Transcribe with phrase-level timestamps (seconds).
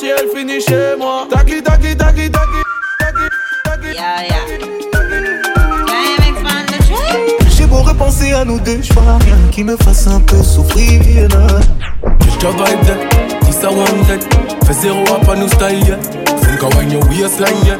[0.00, 1.26] partie, elle finit chez moi.
[1.30, 2.60] Taki, taki, taki, taki,
[2.98, 3.24] taki,
[3.64, 3.94] taki.
[3.94, 4.44] Yeah, yeah.
[7.50, 11.02] J'ai beau repenser à nous deux, j'vois rien qui me fasse un peu souffrir.
[12.20, 14.24] Just a vibe that, this a one that.
[14.66, 15.96] Fais zéro up on nous style, yeah.
[15.96, 17.78] Think of when your waistline, yeah.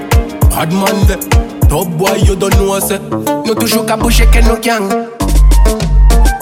[0.50, 1.21] Bad man, that.
[1.68, 2.98] Top boy, you don't know, say.
[3.46, 4.90] Nou toujou ka bouje ke nou kyang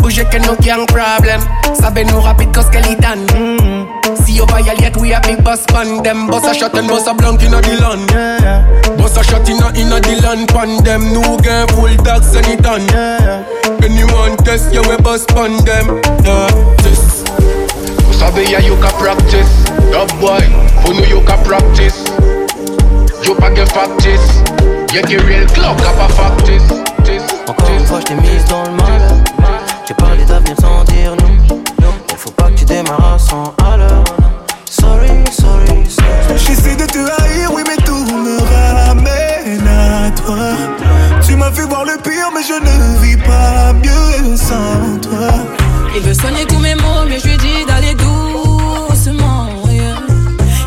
[0.01, 1.45] Bouje ke nou kyang problem
[1.77, 3.20] Sabe nou rapid kos ke li tan
[4.29, 6.87] Si yo va yal yet we a big boss pan dem Boss a shot and
[6.87, 8.13] boss a blank inna the land.
[8.99, 10.49] Boss a shot inna inna the land.
[10.49, 12.85] Pan dem Nou gen full dogs and it on
[13.81, 15.97] Anyone test you we boss pan dem
[16.29, 16.53] Yeah,
[16.85, 17.25] this
[18.21, 19.49] Sabe ya you ka practice.
[19.97, 20.45] Top boy,
[20.85, 21.97] who know you ka practice?
[23.25, 24.45] You pa get factice.
[24.93, 26.69] Y'a qui real club, ka pa factice.
[27.48, 29.25] Encore une fois, je t'ai mise dans le mal.
[29.87, 31.65] J'ai parlé d'avenir sans dire non.
[32.69, 34.05] Tu démarres à 100 à l'heure.
[34.69, 36.36] Sorry, sorry, sorry.
[36.36, 38.38] J'essaie de te haïr, oui, mais tout me
[38.86, 40.36] ramène à toi.
[41.27, 45.28] Tu m'as fait voir le pire, mais je ne vis pas mieux sans toi.
[45.96, 49.46] Il veut soigner tous mes mots, mais je lui dis d'aller doucement.
[49.70, 49.94] yeah.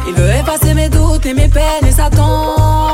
[0.08, 2.91] Il veut effacer mes doutes et mes peines et s'attendrement.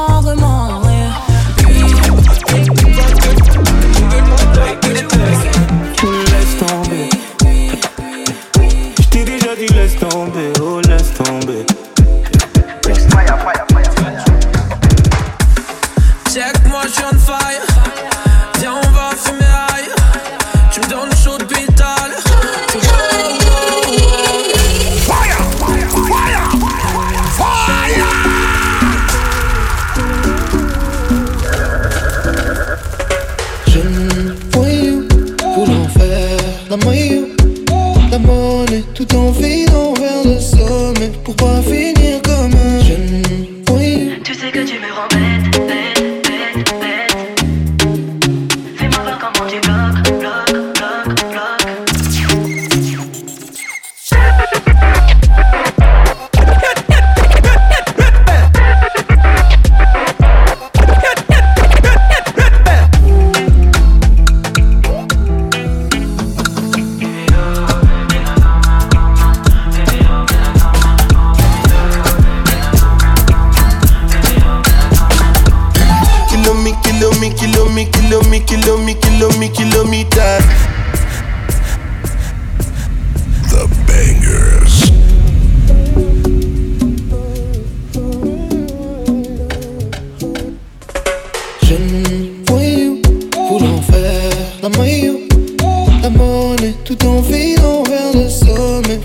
[36.77, 37.06] L'enfer,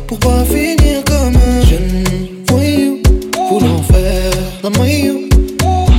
[0.06, 2.04] pour pas finir comme un jeune
[2.48, 3.00] voyou
[3.32, 4.30] pour l'enfer,
[4.62, 5.22] la maillot,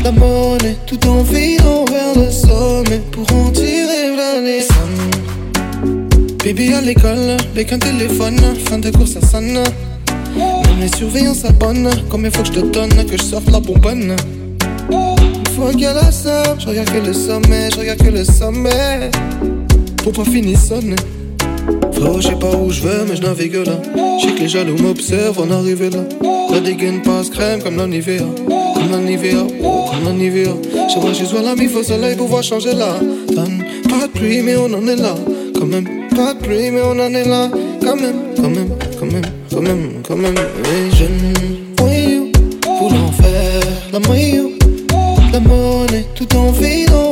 [0.03, 4.73] la monnaie, tout en vidant vers le sommet pour en tirer la leçon.
[6.43, 9.53] Baby à l'école, avec un téléphone, fin de course à sonne.
[10.35, 14.15] Même les surveillants s'abonnent, il faut que je te donne, que je sorte la bonbonne.
[14.89, 18.23] Une fois qu'il y a somme, je regarde que le sommet, je regarde que le
[18.23, 19.11] sommet.
[20.03, 20.95] Pour pas finir sonner.
[22.05, 23.79] Je sais pas où je vais, mais je navigue là.
[24.21, 26.03] Je que les jaloux m'observent en arriver là.
[26.51, 28.25] La dégaine passe crème comme la Nivea.
[28.47, 30.53] Comme la Nivea, comme la Nivea.
[30.93, 33.63] Je vois, j'ai besoin la mif au soleil pour voir changer donne.
[33.89, 35.15] Pas de pluie, mais on en est là.
[35.57, 37.49] Quand même, pas de pluie, mais on en est là.
[37.81, 38.69] Quand même, quand même,
[38.99, 40.35] quand même, quand même, quand même.
[40.35, 41.33] Oui, jeune
[41.79, 42.31] voyou
[42.61, 43.61] pour l'enfer,
[43.91, 44.51] la maillot,
[45.31, 47.02] la monnaie, tout en vidant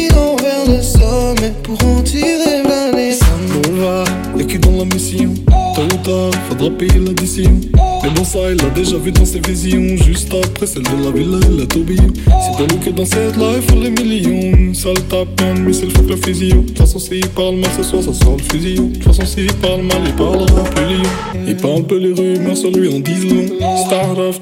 [0.00, 3.24] vidant vers le sommet pour en tirer la leçon.
[3.68, 4.04] On va,
[4.38, 5.34] équipe dans la mission.
[5.74, 7.60] Tôt ou tard, faudra payer l'addition.
[8.02, 9.96] Mais bon, ça, il l'a déjà vu dans ses visions.
[10.04, 12.12] Juste après celle de la villa et la tourbillon.
[12.24, 14.56] C'est pas nous que dans cette life, faut les millions.
[14.56, 16.56] Une sale tape, un missile, fuck le physio.
[16.56, 18.74] De toute façon, s'il parle mal ce soir, ça sent le fusil.
[18.76, 21.10] De toute façon, s'il parle mal, il parlera plus lion.
[21.46, 23.46] Il parle peu les rumeurs sur lui en disent long.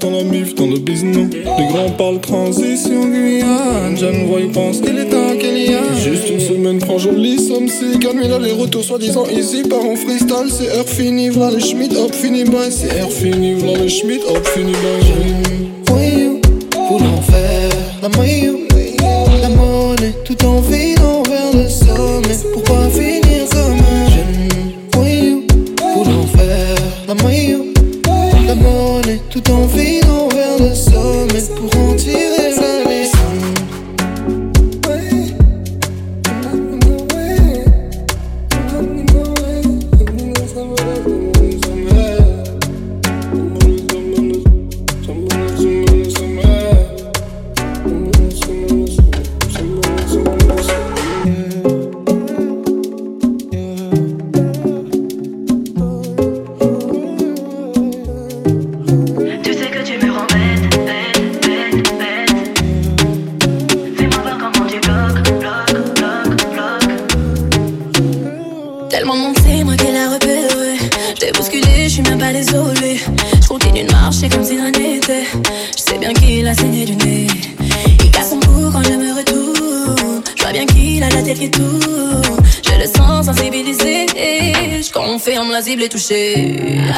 [0.00, 1.28] Dans la mif, dans le business.
[1.32, 3.96] Les grands parlent transition Guyane.
[3.96, 5.94] Jeune voix, il pense qu'il est temps qu'il y a.
[5.96, 7.68] Juste une semaine, prend jolie somme.
[7.68, 9.62] Si gagne, mais là, les retours soi-disant easy.
[9.62, 11.30] Part en freestyle, c'est heure finie.
[11.30, 12.70] V'là les Schmidt, hop, fini, bye.
[12.70, 15.70] C'est heure finie, v'là les Schmidt, hop, fini, bye.
[15.86, 16.40] voyou
[16.70, 17.70] pour l'enfer,
[18.02, 18.67] la maillot,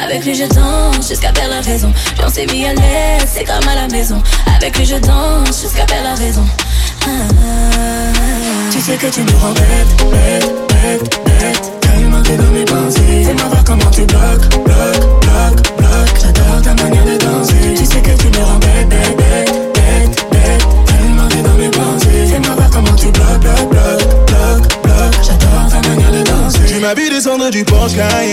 [0.01, 1.91] Avec lui, je danse jusqu'à perdre la raison.
[2.17, 4.21] J'en sais mis à l'aise, c'est comme à la maison.
[4.55, 6.45] Avec lui, je danse jusqu'à perdre la raison.
[7.05, 8.71] Ah, ah, ah.
[8.71, 11.30] Tu sais que tu me rends bête, bête, bête.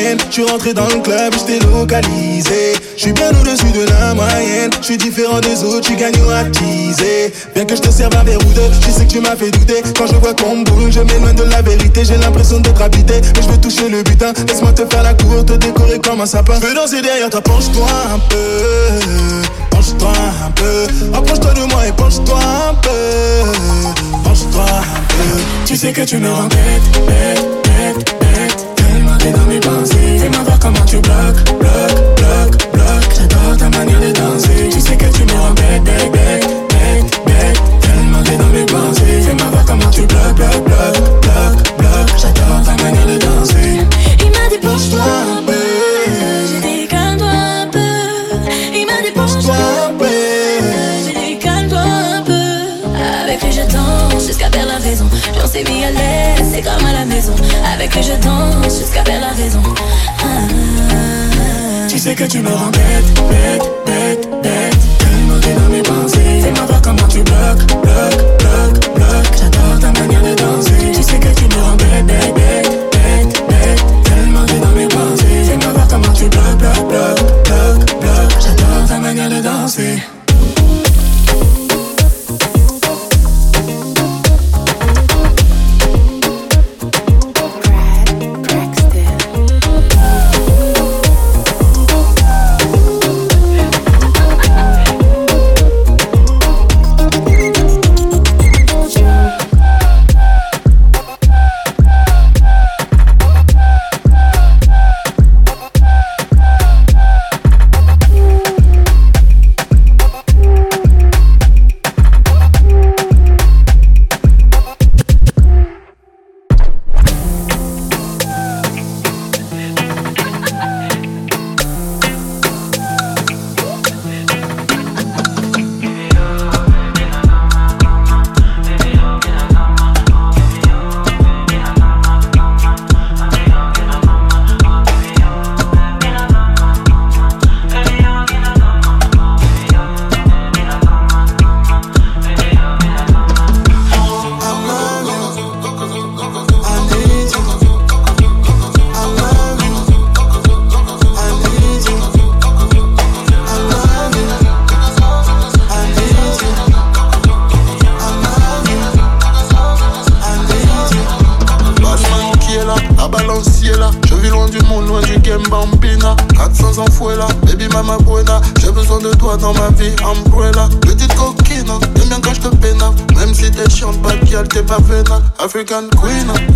[0.08, 2.74] Cayenne Je suis rentré dans le club, je t'ai localisé.
[2.96, 4.70] Je suis bien au-dessus de la moyenne.
[4.80, 8.24] Je suis différent des autres, tu gagnes à teaser Bien que je te serve un
[8.24, 9.82] verre ou deux Je sais que tu m'as fait douter.
[9.96, 12.04] Quand je vois qu'on bouge, je m'éloigne de la vérité.
[12.04, 14.32] J'ai l'impression d'être habité Mais je veux toucher le butin.
[14.48, 16.54] Laisse-moi te faire la cour, te décorer comme un sapin.
[16.60, 19.46] Je veux danser derrière toi, penche-toi un peu.
[19.70, 20.12] Penche-toi
[20.46, 20.86] un peu.
[21.14, 22.38] Approche-toi de moi et penche-toi
[22.70, 23.58] un peu.
[24.24, 25.40] Penche-toi un peu.
[25.66, 28.27] Tu sais que tu me rends bête, bête, bête, bête.
[29.18, 30.18] T'es dans mes pensées.
[30.18, 33.08] Fais-moi voir comment tu bloques, bloques, bloques, bloques.
[33.16, 34.68] J'adore ta manière de danser.
[34.70, 37.60] Tu sais que tu me rends bête, bête, bête, bête, bête.
[37.80, 39.22] Tellement t'es dans mes pensées.
[39.22, 42.12] Fais-moi voir comment tu bloques, bloques, bloques, bloques, bloques.
[42.16, 43.86] J'adore ta manière de danser.
[44.20, 45.52] Il m'a dit penche-toi un peu.
[46.50, 47.78] J'ai dit calme-toi un peu.
[48.74, 49.97] Il m'a dit penche-toi un peu.
[55.58, 57.34] Sais mis à l'aise, c'est comme à la maison.
[57.74, 59.62] Avec lui je danse jusqu'à perdre la raison.
[61.88, 64.78] Tu sais que tu me rends bête, bête, bête, bête.
[64.98, 66.40] Tellement t'es dans mes pensées.
[66.42, 69.32] Fais-moi voir comment tu bloques, bloques, bloques, bloques.
[69.38, 70.92] J'adore ta manière de danser.
[70.94, 73.84] Tu sais que tu me rends bête, bête, bête, bête.
[74.04, 75.44] Tellement t'es dans mes pensées.
[75.44, 78.40] Fais-moi voir comment tu bloques, bloques, bloques, bloques, bloques.
[78.40, 80.02] J'adore ta manière de danser.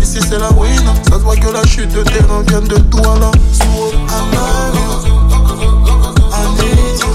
[0.01, 0.81] Ici c'est la win.
[1.03, 2.81] Ça se voit que la chute de terrain vient de need
[6.99, 7.13] you.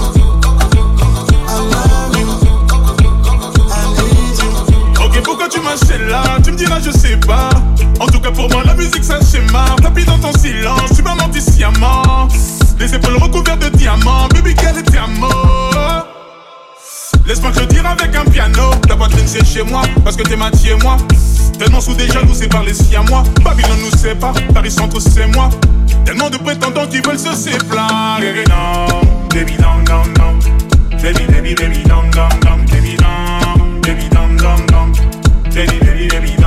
[5.03, 7.49] Ok, pourquoi tu m'achètes là Tu me diras, je sais pas.
[7.99, 9.65] En tout cas, pour moi, la musique, c'est un schéma.
[9.81, 12.29] Tapis dans ton silence, tu m'as menti sciemment.
[12.79, 16.05] Les épaules recouvertes de diamants, baby, quel est amour
[17.25, 18.71] Laisse-moi je tire avec un piano.
[18.87, 20.49] Ta poitrine, c'est chez moi, parce que t'es ma
[20.81, 20.97] moi.
[21.59, 22.71] Tellement sous des jaloux, c'est par les
[23.09, 23.21] moi.
[23.43, 25.49] Babylone nous sépare, Paris Centre, c'est moi.
[26.05, 28.45] Tellement de prétendants qui veulent se séparer.
[28.47, 30.39] Non, baby, non, non, non.
[31.03, 32.63] Baby, baby, baby, non, non, non.
[32.71, 34.91] Baby, non, baby, non, non, non.
[35.53, 36.38] Baby, baby, baby,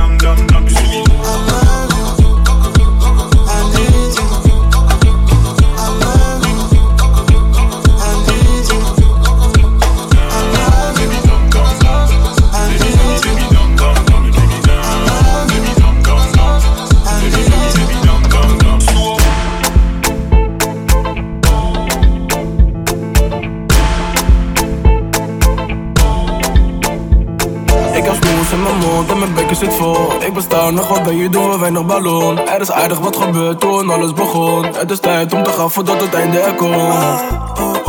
[29.63, 31.51] Ik besta nog wat bij je doen?
[31.51, 32.47] We weinig ballon.
[32.47, 34.65] Er is aardig wat gebeurd toen alles begon.
[34.65, 37.82] Het is tijd om te gaan voordat het einde er komt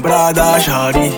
[0.00, 1.10] mijn Prada Shari.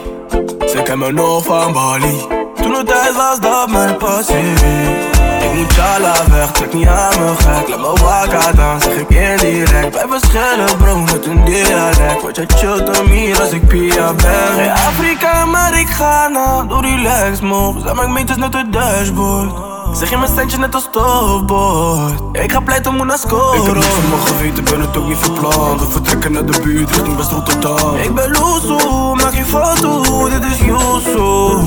[0.66, 2.26] Ze kennen me nog van Bali,
[2.62, 5.19] toen het tijd was dat mijn.
[5.50, 7.69] Ik moet jala weg, trek niet aan me gek.
[7.69, 9.95] Laat me wakker dan, zeg ik indirect.
[9.95, 14.52] Wij verschillen bro, met een dialect Wat je chillt om hier als ik Pia ben
[14.57, 19.52] Geen Afrika, maar ik ga naar Doe relax move, zijn mijn meters net het dashboard.
[19.92, 23.75] Zeg je mijn centje net als stofbord Ik ga pleiten, moet naar scoren Ik heb
[23.75, 25.80] niet van mijn geweten, ben het ook niet verplant.
[25.80, 27.97] We vertrekken naar de buurt, richting West Rotterdam.
[27.97, 31.59] Ik ben loesoe, maak je foto, dit is Yusu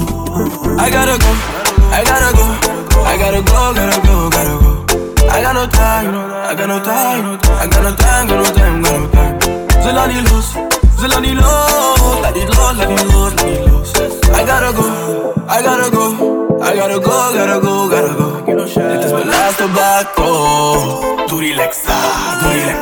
[0.77, 1.31] I gotta go,
[1.91, 2.82] I gotta go
[3.13, 5.29] I gotta go, gotta go, gotta go.
[5.29, 6.15] I got no time,
[6.49, 9.83] I got no time, I got no time, got no time, got no time.
[9.83, 10.45] Ze laat niet los,
[10.99, 13.91] ze laat niet los, laat niet los, laat niet los, laat niet los.
[14.33, 14.87] I gotta go,
[15.47, 16.05] I gotta go,
[16.59, 18.43] I gotta go, gotta go, gotta go.
[18.45, 21.25] Dit is mijn laatste bako.
[21.27, 22.81] Doe relax, ah, doe relax.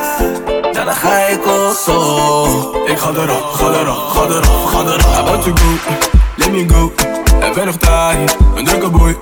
[0.72, 2.74] Dan ga ik al zo.
[2.86, 5.18] Ik ga erop, ga erop, ga erop, ga erop.
[5.18, 6.92] About to go, let me go.
[7.40, 9.16] Er ben nog tijd, een drukke boy.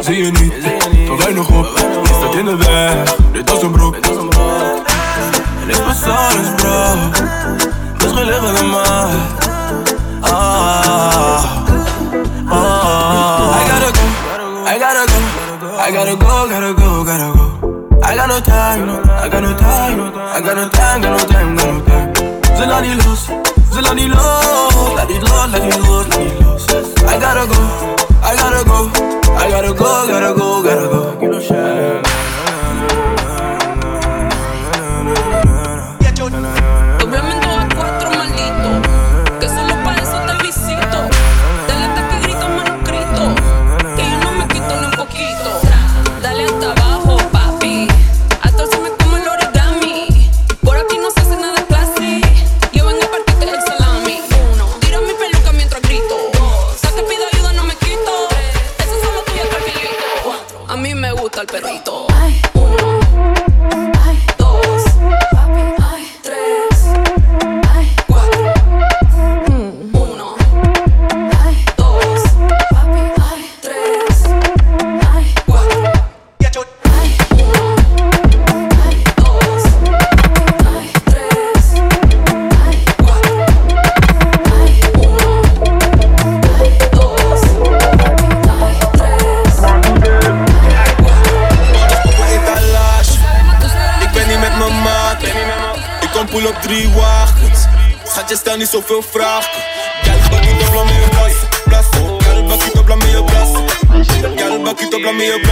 [0.00, 0.52] Zie je niet,
[1.06, 1.66] toch weinig op.
[2.02, 3.94] Je staat in de weg, dit was een broek.
[3.94, 6.94] En ik ben alles bro.
[7.98, 8.80] Dus gelukkig mij.
[10.20, 11.44] Ah,
[12.48, 13.54] ah.
[13.54, 14.04] I gotta go,
[14.66, 15.18] I gotta go,
[15.78, 17.48] I gotta go, gotta go, gotta go.
[18.02, 20.00] I got no time, I got no time,
[20.34, 22.12] I got no time, got no time, got no time.
[22.56, 23.28] Ze laat niet los,
[23.82, 24.08] feel on the.
[24.96, 27.08] Let it low, let it low, let it low.
[27.08, 27.60] I gotta go,
[28.22, 28.90] I gotta go,
[29.34, 31.22] I gotta go, gotta go, gotta go.
[31.22, 33.07] You know, shine.
[98.72, 99.50] Niet zoveel vragen.
[100.02, 100.64] Gal, bakkie je.
[100.64, 100.84] Gal,
[102.88, 103.24] bakkie je.
[104.36, 105.48] Gal, bakkie je je.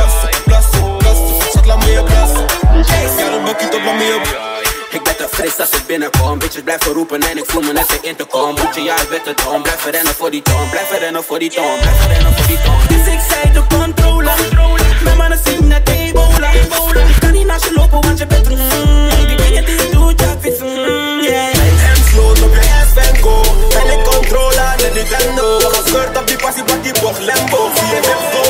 [3.25, 4.21] Gal, bakkie je.
[4.91, 6.39] Ik ben te fris als ik binnenkom.
[6.39, 9.45] Bitches blijven roepen en ik voel me net in te komen Moet je ja, ik
[9.45, 10.69] dom Blijven rennen voor die toon.
[10.71, 11.79] Blijven rennen voor die toon.
[11.79, 12.81] Blijven rennen voor die toon.
[12.89, 14.31] Dus ik zei de controle
[15.05, 16.51] Mijn mannen zien net ebola.
[16.51, 18.57] Ik kan niet naast je lopen want je bent mm,
[19.27, 20.06] Die dingen ik vind
[25.09, 25.77] den boog.
[25.77, 27.71] Gescheurd op die passie, pak die bocht, lembo.
[27.75, 28.46] Vier, vijf,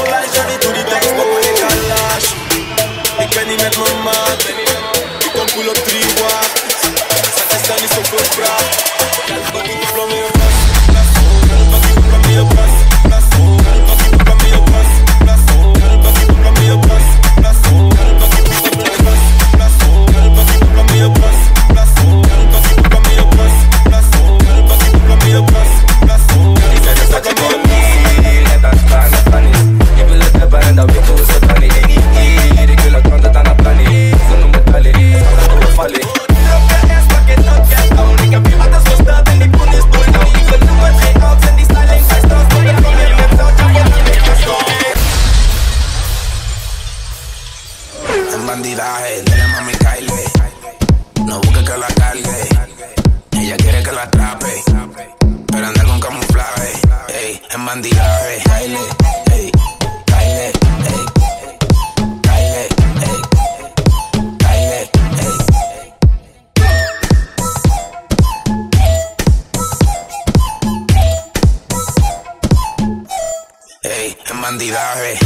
[73.89, 75.19] Ey, en bandidaje.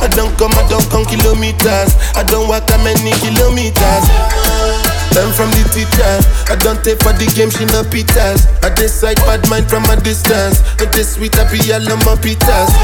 [0.00, 1.96] I don't come, I don't come kilometers.
[2.14, 5.03] I don't walk that many kilometers.
[5.14, 6.14] Learn from the teacher.
[6.50, 8.50] I don't take for the game, she no pitas.
[8.66, 10.58] I decide bad mind from a distance.
[10.74, 12.74] But this sweet happy yellow my pitas.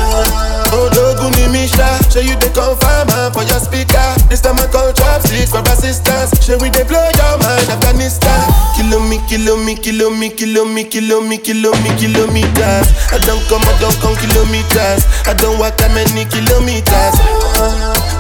[0.71, 4.07] Oh, Doguni Misha, show you the confirm for your speaker.
[4.31, 6.31] This time I call chopsticks for assistance.
[6.47, 8.47] Show we they blow your mind, Afghanistan.
[8.79, 12.87] Kilo me, kilo me, kilo me, kilo me, kilo me, kilo me, kilometers.
[13.11, 15.03] I don't come, I don't come kilometers.
[15.27, 17.19] I don't walk that many kilometers.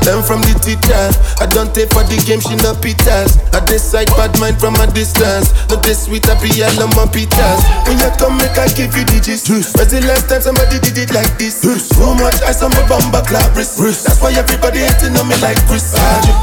[0.02, 1.04] Learn from the teacher.
[1.38, 3.38] I don't take for the game, she no pitas.
[3.54, 5.52] I decide bad mind from a distance.
[5.68, 7.60] Not this sweet, happy yellow my pitas.
[7.84, 9.48] When you come, make I give you digits.
[9.48, 11.60] When's the last time somebody did it like this?
[11.60, 13.80] Too much ice on my bumper clap wrist.
[13.80, 15.92] That's why everybody hating on me like Chris.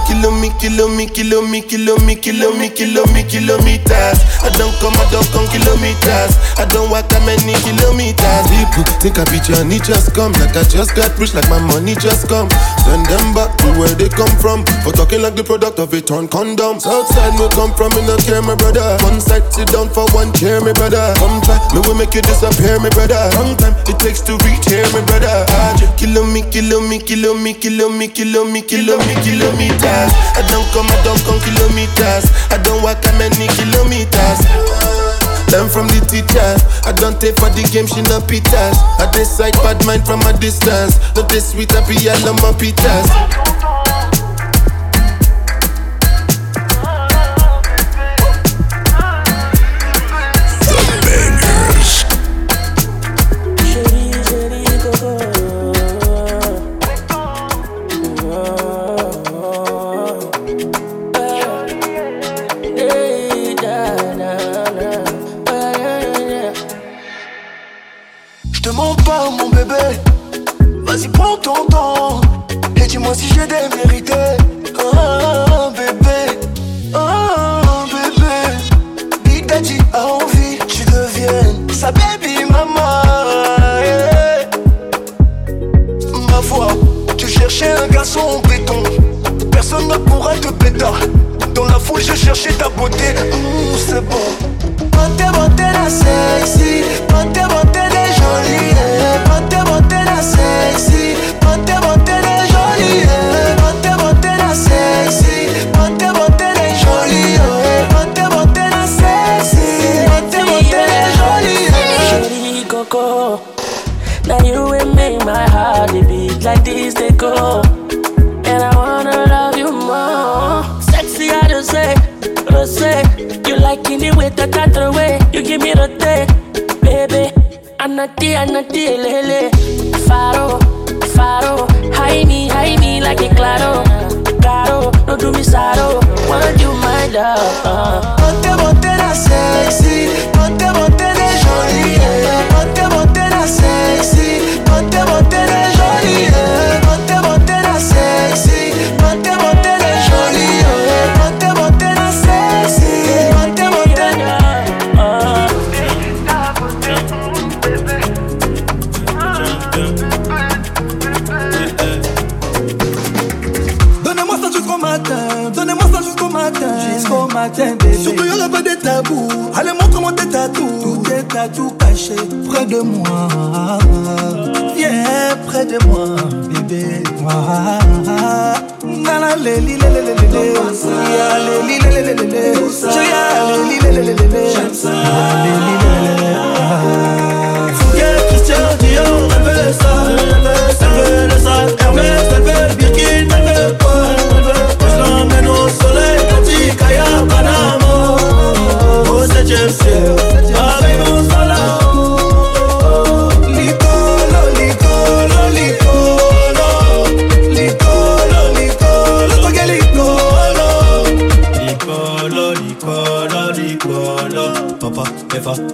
[0.07, 4.19] Kilo me, kilo me, kilo me, kilo me, kilo me, kilo me, kilometers.
[4.43, 6.33] I don't come, I don't come kilometers.
[6.57, 8.45] I don't walk that many kilometers.
[8.75, 9.25] People think I
[9.61, 10.31] and it just come.
[10.33, 12.49] Like I just got rich, like my money just come.
[12.83, 14.65] Send them back to where they come from.
[14.83, 16.79] For talking like the product of a torn condom.
[16.79, 18.97] Southside me come from, me no care, my brother.
[19.03, 21.13] One side sit down for one chair, my brother.
[21.17, 23.19] Come try, me will make you disappear, my brother.
[23.36, 25.45] Long time it takes to reach here, my brother.
[25.49, 30.12] Ah, Kilo me, kilo me, kilo me, kilo me, kilo me, kilo me, kilometers.
[30.36, 32.27] I don't come, I don't come kilometers.
[32.51, 34.39] I don't walk that many kilometers.
[35.51, 36.51] Learn from the teacher.
[36.83, 38.75] I don't take for the game, she no pitas.
[38.99, 40.99] I decide bad mind from a distance.
[41.15, 43.07] Not this sweet, happy yellow my pitas.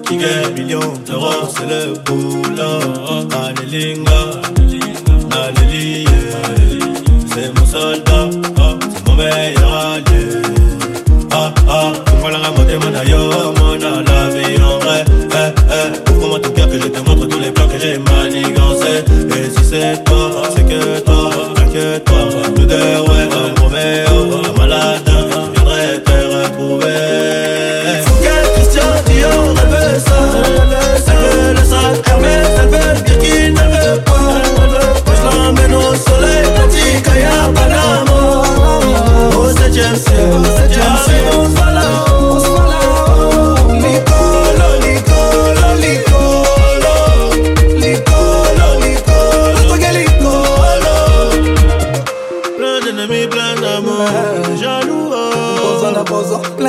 [0.04, 0.20] king.
[0.20, 0.43] Yeah.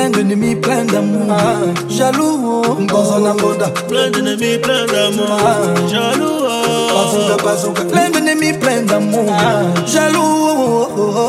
[0.05, 1.27] plein d'ennemis, plein d'amour.
[1.31, 2.77] Ah, jaloux, oh.
[2.85, 3.71] dans un aboda.
[3.87, 5.37] Plein d'ennemis, plein d'amour.
[5.39, 6.93] Ah, jaloux, oh.
[6.93, 7.81] bazooka, bazooka.
[7.85, 9.25] Plein d'ennemis, plein d'amour.
[9.31, 10.87] Ah, jaloux.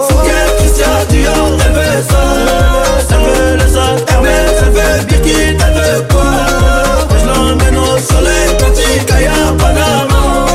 [0.08, 1.32] Fouquet, Christian, Dior,
[1.64, 2.22] elle veut ça.
[3.10, 4.12] Elle veut le ça.
[4.12, 6.32] Hermès, elle veut Birkin, elle veut quoi
[7.18, 10.46] Je l'emmène au soleil, petit Kaya, Panama.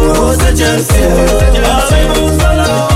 [0.00, 1.08] Oh, c'est Chelsea,
[1.88, 2.95] c'est mon salon.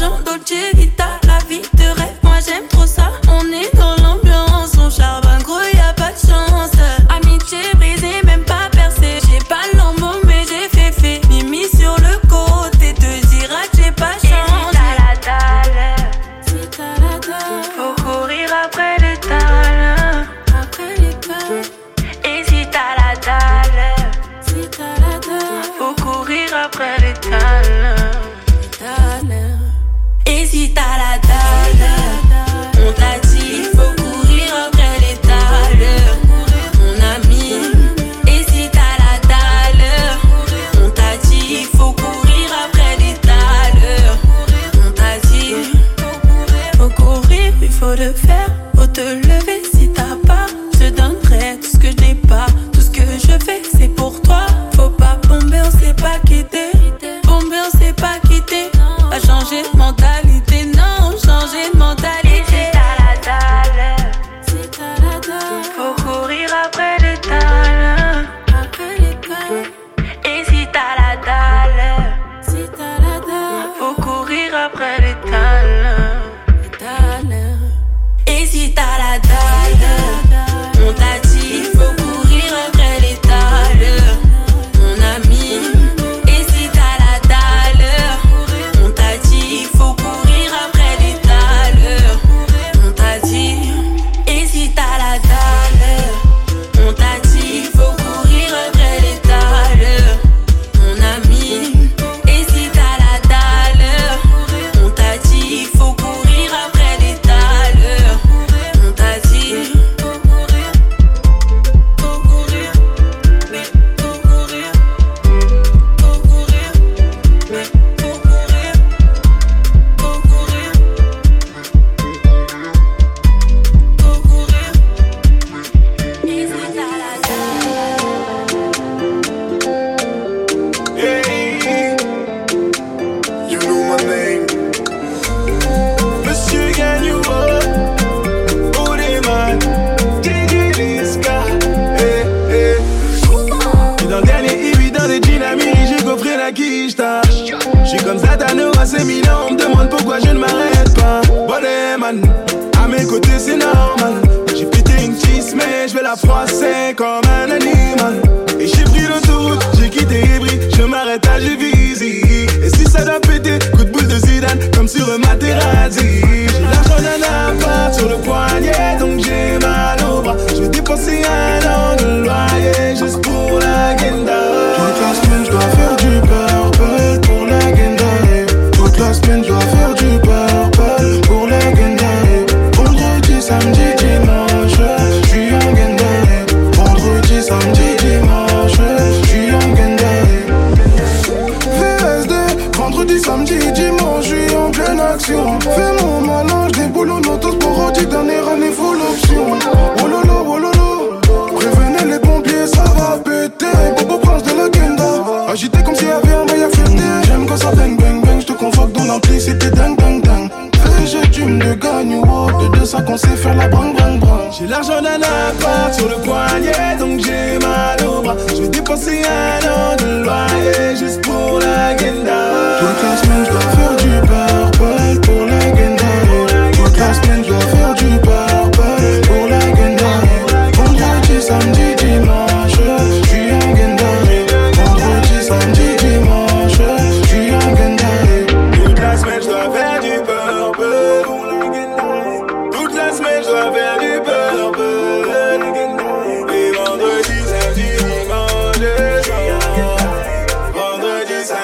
[0.00, 0.99] viajando de guitarra.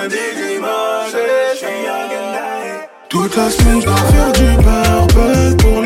[0.08, 1.66] Je suis.
[3.08, 5.82] Toute la semaine, je dois faire du purple pour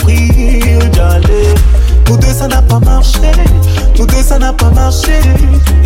[0.00, 1.54] m'offrir d'aller.
[2.08, 3.20] Nous deux ça n'a pas marché,
[3.98, 5.20] nous deux ça n'a pas marché.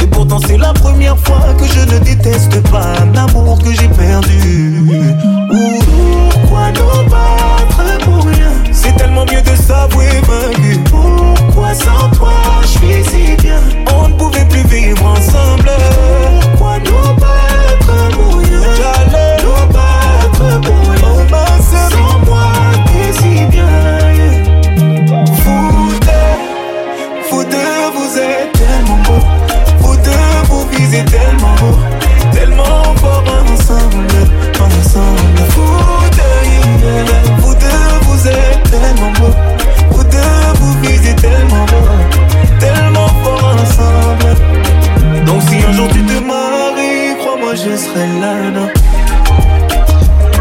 [0.01, 3.89] Et pourtant c'est la première fois que je ne déteste pas un amour que j'ai
[3.89, 4.83] perdu.
[5.49, 8.53] Pourquoi nous battre pour rien?
[8.73, 10.81] C'est tellement mieux de s'avouer vaincu.
[10.91, 13.61] Pourquoi sans toi je suis si bien?
[13.95, 15.71] On ne pouvait plus vivre ensemble.
[16.53, 17.44] Pourquoi nous battre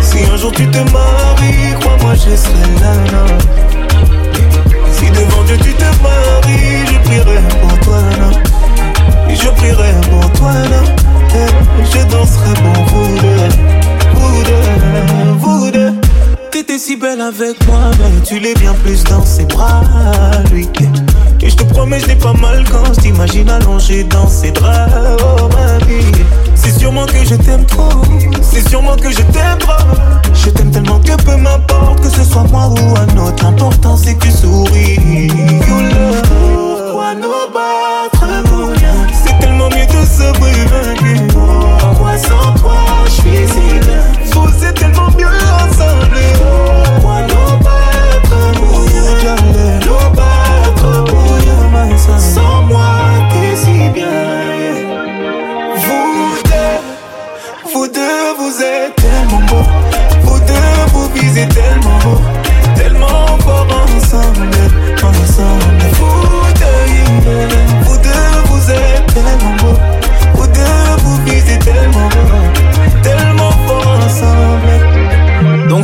[0.02, 2.96] Si un jour tu te maries, crois-moi, je serai là.
[4.92, 8.00] Si devant Dieu tu te maries, je prierai pour toi.
[9.30, 10.54] Et je prierai pour toi.
[11.94, 13.50] je danserai pour vous deux.
[14.16, 15.94] Vous deux, vous deux.
[16.50, 19.84] T'étais si belle avec moi, mais tu l'es bien plus dans ses bras,
[20.52, 20.68] lui.
[21.40, 24.92] Et je te promets, je n'ai pas mal quand je t'imagine allongé dans ses draps,
[25.22, 26.02] oh ma vie.
[26.64, 27.90] C'est sûrement que je t'aime trop,
[28.42, 29.74] c'est sûrement que je t'aime trop.
[30.34, 33.44] Je t'aime tellement que peu m'importe que ce soit moi ou un autre.
[33.44, 34.96] L'important c'est que tu souris.
[34.96, 35.62] You.
[36.86, 38.26] Pourquoi nous battre
[39.14, 41.28] C'est tellement mieux de se vaincu.
[41.80, 42.93] Pourquoi sans toi?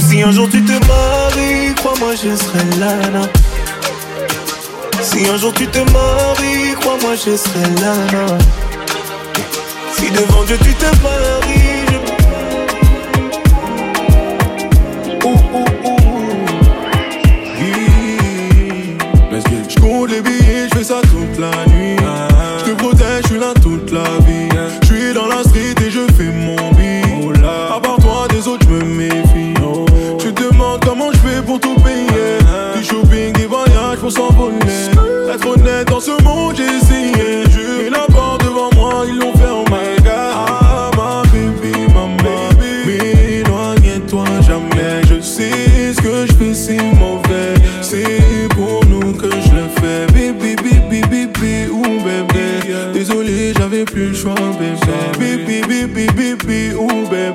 [0.09, 2.95] Si un jour tu te maries, crois-moi, je serai là.
[5.03, 7.93] Si un jour tu te maries, crois-moi, je serai là.
[8.13, 8.37] non.
[9.95, 11.99] Si devant Dieu tu te maries, je...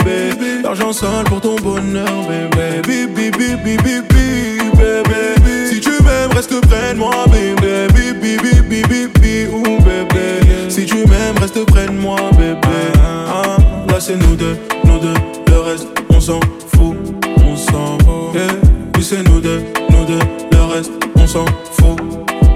[0.05, 0.63] bébé.
[0.63, 2.83] L'argent sale pour ton bonheur, bébé.
[2.87, 5.71] Baby, baby, baby, bébé.
[5.71, 7.87] Si tu m'aimes, reste près de moi, bébé.
[7.93, 10.69] Baby, baby, baby, ou bébé.
[10.69, 12.59] Si tu m'aimes, reste près de moi, bébé.
[13.29, 13.57] Ah,
[13.89, 15.15] là c'est nous deux, nous deux.
[15.49, 16.41] Le reste, on s'en
[16.75, 16.97] fout,
[17.45, 18.35] on s'en fout.
[18.35, 18.47] Yeah.
[19.07, 20.19] C'est nous deux, nous deux.
[20.51, 22.01] Le reste, on s'en fout.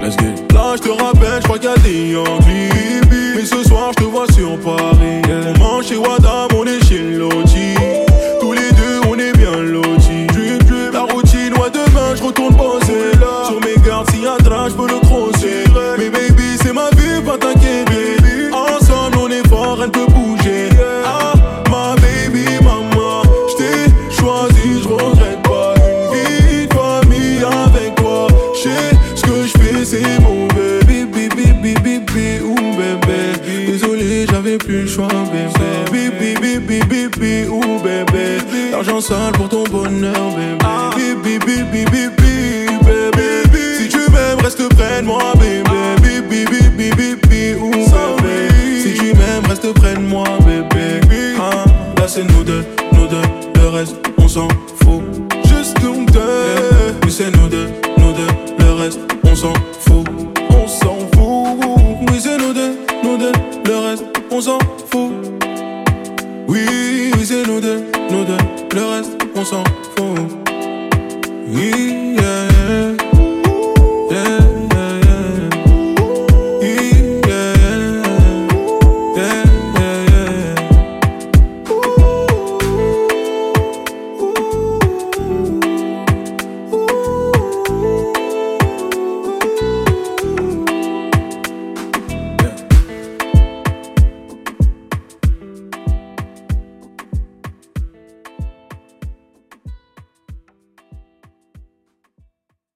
[0.01, 0.51] Let's it.
[0.51, 3.07] Là, je te rappelle, je crois qu'il y a des Yankees.
[3.35, 5.21] Mais ce soir, je te vois sur Paris.
[5.29, 6.47] On mange chez Wada,